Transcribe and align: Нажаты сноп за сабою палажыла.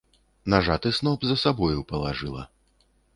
Нажаты 0.53 0.91
сноп 0.99 1.27
за 1.31 1.35
сабою 1.43 1.83
палажыла. 1.91 2.47